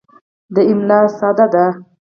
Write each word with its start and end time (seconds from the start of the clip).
دا 0.53 0.61
املا 0.71 0.99
ساده 1.17 1.45
ده. 1.53 1.65